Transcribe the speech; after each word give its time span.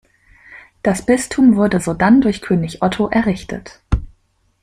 Das 0.81 1.05
Bistum 1.05 1.57
wurde 1.57 1.79
sodann 1.79 2.21
durch 2.21 2.41
König 2.41 2.81
Otto 2.81 3.09
errichtet. 3.09 3.81